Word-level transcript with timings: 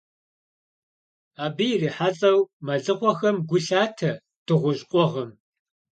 Абы 1.45 1.65
ирихьэлӀэу, 1.73 2.39
мэлыхъуэхэм 2.65 3.37
гу 3.47 3.57
лъатэ 3.65 4.11
дыгъужь 4.45 4.83
къугъым. 4.91 5.31